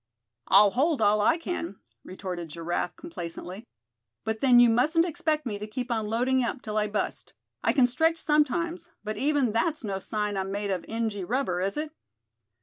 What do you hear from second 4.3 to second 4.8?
then you